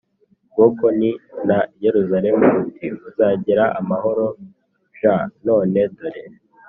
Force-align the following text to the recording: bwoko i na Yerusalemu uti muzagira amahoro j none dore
bwoko 0.51 0.85
i 1.09 1.11
na 1.47 1.59
Yerusalemu 1.83 2.43
uti 2.67 2.85
muzagira 2.97 3.63
amahoro 3.79 4.25
j 4.99 5.01
none 5.45 5.79
dore 5.97 6.21